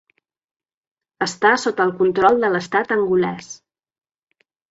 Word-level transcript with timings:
Està 1.25 1.51
sota 1.65 1.85
el 1.89 1.93
control 2.01 2.41
de 2.45 2.51
l'Estat 2.55 2.95
angolès. 2.97 3.53